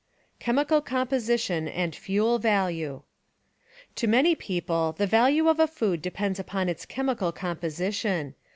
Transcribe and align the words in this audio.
* 0.23 0.39
Chemical 0.47 0.81
Composition 0.81 1.67
and 1.67 1.95
Fuel 1.95 2.39
Value 2.39 3.03
To 3.97 4.07
many 4.07 4.33
people 4.33 4.95
the 4.97 5.05
value 5.05 5.47
of 5.47 5.59
a 5.59 5.67
food 5.67 6.01
depends 6.01 6.39
upon 6.39 6.69
its 6.69 6.87
chemical 6.87 7.31
composition. 7.31 8.33